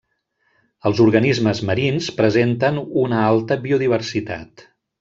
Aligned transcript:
Els 0.89 1.01
organismes 1.03 1.61
marins 1.71 2.07
presenten 2.21 2.81
una 3.05 3.21
alta 3.29 3.59
biodiversitat. 3.67 4.69